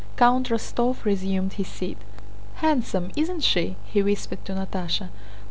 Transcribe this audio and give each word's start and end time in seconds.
Count 0.17 0.49
Rostóv 0.49 1.05
resumed 1.05 1.53
his 1.53 1.67
seat. 1.67 1.99
"Handsome, 2.55 3.11
isn't 3.15 3.41
she?" 3.43 3.75
he 3.85 4.01
whispered 4.01 4.43
to 4.45 4.53
Natásha. 4.53 5.09